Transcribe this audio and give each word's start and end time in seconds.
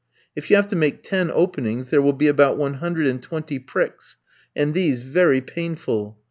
If 0.35 0.49
you 0.49 0.55
have 0.55 0.67
to 0.69 0.75
make 0.75 1.03
ten 1.03 1.29
openings 1.31 1.91
there 1.91 2.01
will 2.01 2.11
be 2.13 2.27
about 2.27 2.57
one 2.57 2.73
hundred 2.81 3.05
and 3.05 3.21
twenty 3.21 3.59
pricks, 3.59 4.17
and 4.55 4.73
these 4.73 5.03
very 5.03 5.41
painful. 5.41 6.17